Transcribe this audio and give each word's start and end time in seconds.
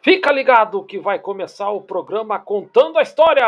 Fica 0.00 0.30
ligado 0.30 0.84
que 0.84 0.96
vai 0.96 1.18
começar 1.18 1.70
o 1.70 1.82
programa 1.82 2.38
Contando 2.38 2.98
a 2.98 3.02
História! 3.02 3.44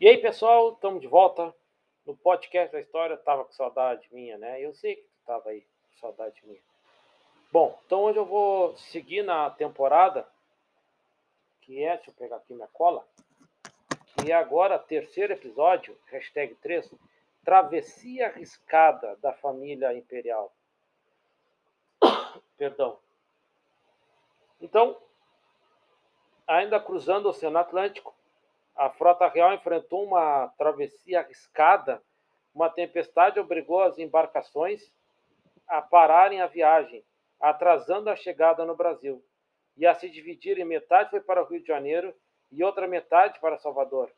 E 0.00 0.08
aí, 0.08 0.16
pessoal, 0.16 0.72
estamos 0.72 1.02
de 1.02 1.06
volta 1.06 1.54
no 2.06 2.16
podcast 2.16 2.72
da 2.72 2.80
história. 2.80 3.18
Tava 3.18 3.44
com 3.44 3.52
saudade 3.52 4.08
minha, 4.10 4.38
né? 4.38 4.62
Eu 4.62 4.72
sei 4.72 4.96
que 4.96 5.06
tava 5.26 5.50
aí 5.50 5.60
com 5.60 5.98
saudade 6.00 6.40
minha. 6.46 6.60
Bom, 7.52 7.78
então 7.84 8.04
hoje 8.04 8.18
eu 8.18 8.24
vou 8.24 8.74
seguir 8.76 9.22
na 9.22 9.50
temporada, 9.50 10.26
que 11.60 11.84
é, 11.84 11.96
deixa 11.96 12.10
eu 12.10 12.14
pegar 12.14 12.36
aqui 12.36 12.54
minha 12.54 12.68
cola, 12.68 13.06
que 14.16 14.32
é 14.32 14.34
agora 14.34 14.78
terceiro 14.78 15.34
episódio, 15.34 15.96
hashtag 16.06 16.54
3, 16.56 16.94
Travessia 17.44 18.28
Arriscada 18.28 19.16
da 19.16 19.34
Família 19.34 19.92
Imperial. 19.92 20.50
Perdão. 22.64 22.98
Então, 24.58 24.98
ainda 26.46 26.80
cruzando 26.80 27.26
o 27.26 27.28
Oceano 27.28 27.58
Atlântico, 27.58 28.14
a 28.74 28.88
frota 28.88 29.28
real 29.28 29.52
enfrentou 29.52 30.02
uma 30.02 30.48
travessia 30.56 31.20
arriscada. 31.20 32.02
Uma 32.54 32.70
tempestade 32.70 33.38
obrigou 33.38 33.82
as 33.82 33.98
embarcações 33.98 34.90
a 35.68 35.82
pararem 35.82 36.40
a 36.40 36.46
viagem, 36.46 37.04
atrasando 37.38 38.08
a 38.08 38.16
chegada 38.16 38.64
no 38.64 38.74
Brasil, 38.74 39.22
e 39.76 39.86
a 39.86 39.94
se 39.94 40.08
dividirem. 40.08 40.64
Metade 40.64 41.10
foi 41.10 41.20
para 41.20 41.42
o 41.42 41.46
Rio 41.46 41.60
de 41.60 41.66
Janeiro 41.66 42.14
e 42.50 42.64
outra 42.64 42.88
metade 42.88 43.38
para 43.40 43.58
Salvador. 43.58 44.10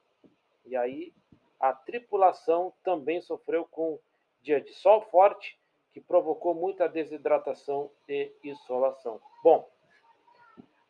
E 0.64 0.76
aí 0.76 1.12
a 1.58 1.72
tripulação 1.72 2.72
também 2.84 3.20
sofreu 3.20 3.64
com 3.64 3.98
dia 4.40 4.60
de 4.60 4.72
sol 4.72 5.02
forte, 5.10 5.58
que 5.96 6.00
provocou 6.02 6.54
muita 6.54 6.86
desidratação 6.86 7.90
e 8.06 8.30
insolação. 8.44 9.18
Bom, 9.42 9.66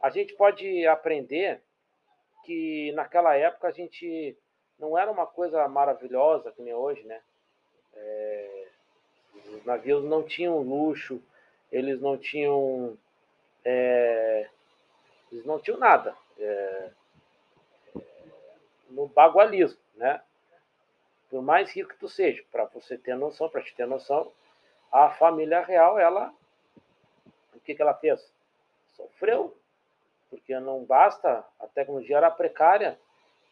a 0.01 0.11
gente 0.11 0.35
pode 0.35 0.85
aprender 0.85 1.63
que 2.45 2.91
naquela 2.91 3.37
época 3.37 3.69
a 3.69 3.71
gente 3.71 4.37
não 4.77 4.99
era 4.99 5.09
uma 5.09 5.25
coisa 5.25 5.69
maravilhosa 5.69 6.51
que 6.51 6.61
nem 6.61 6.75
hoje, 6.75 7.05
né? 7.05 7.23
É, 7.95 8.67
os 9.53 9.65
navios 9.65 10.03
não 10.03 10.25
tinham 10.25 10.59
luxo, 10.59 11.23
eles 11.71 12.01
não 12.01 12.19
tinham. 12.19 12.99
É, 13.65 14.51
eles 15.31 15.47
não 15.47 15.61
tinham 15.61 15.79
nada. 15.79 16.17
É, 16.37 16.91
no 18.91 19.07
bagualismo, 19.07 19.79
né? 19.95 20.21
Por 21.31 21.43
mais 21.43 21.71
rico 21.71 21.91
que 21.91 22.01
tu 22.01 22.09
seja, 22.09 22.43
para 22.51 22.65
você 22.65 22.99
ter 22.99 23.15
noção, 23.15 23.49
para 23.49 23.63
te 23.63 23.73
ter 23.73 23.87
noção, 23.87 24.33
a 24.93 25.11
família 25.11 25.61
real, 25.61 25.99
ela, 25.99 26.33
o 27.55 27.61
que, 27.61 27.75
que 27.75 27.83
ela 27.83 27.95
fez? 27.95 28.33
Sofreu, 28.95 29.57
porque 30.31 30.59
não 30.59 30.85
basta, 30.85 31.45
a 31.59 31.67
tecnologia 31.67 32.17
era 32.17 32.31
precária, 32.31 32.99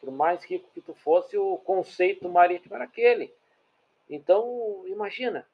por 0.00 0.10
mais 0.10 0.44
rico 0.44 0.70
que 0.72 0.80
tu 0.80 0.94
fosse, 0.94 1.36
o 1.36 1.58
conceito 1.58 2.28
marítimo 2.28 2.74
era 2.74 2.84
aquele. 2.84 3.34
Então, 4.08 4.84
imagina, 4.86 5.46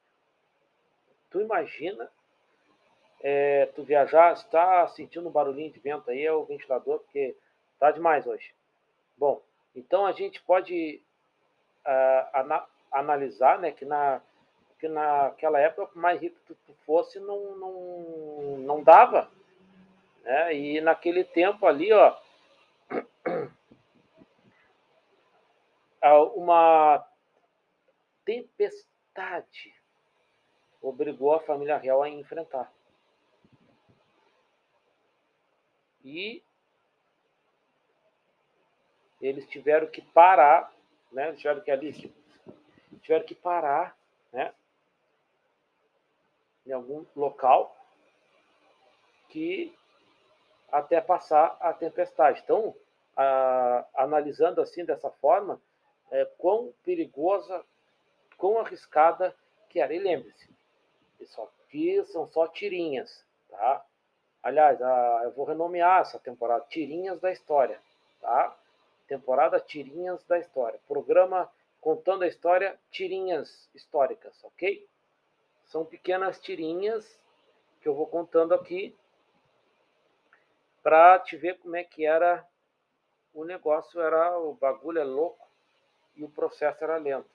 tu 1.29 1.39
imagina 1.39 2.11
é, 3.21 3.67
tu 3.67 3.83
viajar, 3.83 4.33
está 4.33 4.87
sentindo 4.87 5.29
um 5.29 5.31
barulhinho 5.31 5.71
de 5.71 5.79
vento 5.79 6.09
aí, 6.09 6.25
é 6.25 6.33
o 6.33 6.43
ventilador, 6.43 6.99
porque 6.99 7.35
tá 7.79 7.91
demais 7.91 8.25
hoje. 8.25 8.53
Bom, 9.17 9.41
então 9.75 10.05
a 10.05 10.11
gente 10.11 10.41
pode 10.41 11.01
uh, 11.85 12.37
ana 12.37 12.65
analisar 12.91 13.57
né, 13.59 13.71
que, 13.71 13.85
na, 13.85 14.21
que 14.81 14.87
naquela 14.87 15.59
época, 15.59 15.85
por 15.85 16.01
mais 16.01 16.19
rico 16.19 16.39
que 16.47 16.55
tu 16.55 16.73
fosse, 16.87 17.19
não, 17.19 17.55
não, 17.55 18.57
não 18.57 18.83
dava. 18.83 19.31
Né? 20.23 20.55
E 20.55 20.81
naquele 20.81 21.23
tempo 21.23 21.67
ali, 21.67 21.93
ó, 21.93 22.19
uma 26.35 27.07
tempestade 28.25 29.75
obrigou 30.81 31.35
a 31.35 31.41
família 31.41 31.77
real 31.77 32.01
a 32.01 32.09
enfrentar. 32.09 32.73
E 36.03 36.43
eles 39.21 39.47
tiveram 39.47 39.85
que 39.85 40.01
parar, 40.01 40.73
né? 41.11 41.31
Tiveram 41.33 41.61
que 41.61 41.69
ali, 41.69 41.93
tiveram 43.03 43.23
que 43.23 43.35
parar, 43.35 43.95
né? 44.33 44.51
Em 46.71 46.73
algum 46.73 47.05
local 47.17 47.75
que 49.27 49.77
até 50.71 51.01
passar 51.01 51.57
a 51.59 51.73
tempestade. 51.73 52.39
Então, 52.41 52.73
a, 53.13 53.85
analisando 53.93 54.61
assim 54.61 54.85
dessa 54.85 55.09
forma, 55.09 55.61
é, 56.09 56.23
quão 56.37 56.73
perigosa, 56.81 57.61
quão 58.37 58.57
arriscada 58.57 59.35
que 59.67 59.81
era. 59.81 59.93
E 59.93 59.99
lembre-se, 59.99 60.49
isso 61.19 61.41
aqui 61.41 62.01
são 62.05 62.25
só 62.29 62.47
tirinhas, 62.47 63.25
tá? 63.49 63.85
Aliás, 64.41 64.81
a, 64.81 65.21
eu 65.25 65.31
vou 65.31 65.43
renomear 65.43 65.99
essa 65.99 66.19
temporada 66.19 66.65
Tirinhas 66.69 67.19
da 67.19 67.33
História, 67.33 67.81
tá? 68.21 68.55
temporada 69.09 69.59
Tirinhas 69.59 70.23
da 70.23 70.39
História. 70.39 70.79
Programa 70.87 71.51
contando 71.81 72.23
a 72.23 72.27
história, 72.27 72.79
tirinhas 72.91 73.69
históricas, 73.75 74.41
ok? 74.41 74.87
São 75.71 75.85
pequenas 75.85 76.37
tirinhas 76.37 77.17
que 77.79 77.87
eu 77.87 77.95
vou 77.95 78.05
contando 78.05 78.53
aqui 78.53 78.93
para 80.83 81.17
te 81.19 81.37
ver 81.37 81.59
como 81.59 81.77
é 81.77 81.83
que 81.85 82.05
era 82.05 82.45
o 83.33 83.45
negócio, 83.45 84.01
era 84.01 84.37
o 84.37 84.53
bagulho 84.53 84.99
é 84.99 85.05
louco 85.05 85.47
e 86.13 86.25
o 86.25 86.29
processo 86.29 86.83
era 86.83 86.97
lento. 86.97 87.29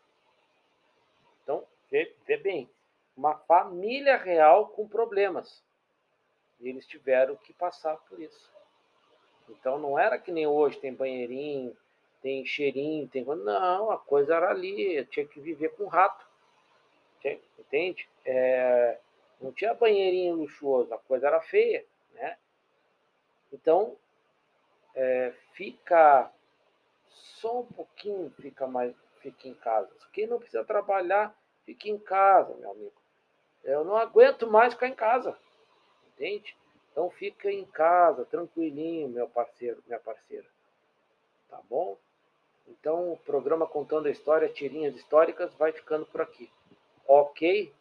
Então, 1.42 1.66
vê, 1.90 2.14
vê 2.26 2.36
bem, 2.36 2.68
uma 3.16 3.38
família 3.38 4.18
real 4.18 4.68
com 4.68 4.86
problemas. 4.86 5.64
E 6.60 6.68
eles 6.68 6.86
tiveram 6.86 7.36
que 7.36 7.54
passar 7.54 7.96
por 7.96 8.20
isso. 8.20 8.52
Então 9.48 9.78
não 9.78 9.98
era 9.98 10.18
que 10.18 10.30
nem 10.30 10.46
hoje, 10.46 10.78
tem 10.78 10.92
banheirinho, 10.92 11.74
tem 12.20 12.44
cheirinho, 12.44 13.08
tem. 13.08 13.24
Não, 13.24 13.90
a 13.90 13.96
coisa 13.96 14.34
era 14.34 14.50
ali, 14.50 15.02
tinha 15.06 15.26
que 15.26 15.40
viver 15.40 15.70
com 15.70 15.86
rato. 15.86 16.26
Entende? 17.58 18.06
É, 18.26 18.98
não 19.40 19.52
tinha 19.52 19.72
banheirinho 19.72 20.34
luxuoso, 20.34 20.92
a 20.92 20.98
coisa 20.98 21.28
era 21.28 21.40
feia, 21.40 21.86
né? 22.12 22.36
Então, 23.52 23.96
é, 24.94 25.32
fica 25.52 26.30
só 27.06 27.60
um 27.60 27.66
pouquinho, 27.66 28.30
fica 28.40 28.66
mais, 28.66 28.94
fica 29.20 29.46
em 29.48 29.54
casa. 29.54 29.88
Quem 30.12 30.26
não 30.26 30.38
precisa 30.38 30.64
trabalhar, 30.64 31.34
fica 31.64 31.88
em 31.88 31.98
casa, 31.98 32.54
meu 32.56 32.70
amigo. 32.72 32.92
Eu 33.62 33.84
não 33.84 33.96
aguento 33.96 34.46
mais 34.46 34.74
ficar 34.74 34.88
em 34.88 34.94
casa, 34.94 35.36
entende? 36.08 36.56
Então 36.90 37.10
fica 37.10 37.50
em 37.50 37.64
casa, 37.66 38.24
tranquilinho, 38.24 39.08
meu 39.08 39.28
parceiro, 39.28 39.82
minha 39.86 40.00
parceira. 40.00 40.46
Tá 41.48 41.60
bom? 41.68 41.96
Então 42.66 43.12
o 43.12 43.18
programa 43.18 43.66
Contando 43.66 44.06
a 44.06 44.10
História, 44.10 44.48
tirinhas 44.48 44.96
históricas, 44.96 45.52
vai 45.54 45.72
ficando 45.72 46.06
por 46.06 46.20
aqui. 46.20 46.50
Ok? 47.06 47.72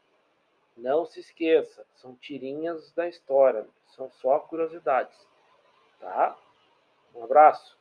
Não 0.76 1.06
se 1.06 1.20
esqueça, 1.20 1.86
são 1.96 2.16
tirinhas 2.16 2.92
da 2.92 3.08
história, 3.08 3.68
são 3.96 4.10
só 4.12 4.40
curiosidades. 4.40 5.18
Tá? 6.00 6.38
Um 7.14 7.24
abraço. 7.24 7.78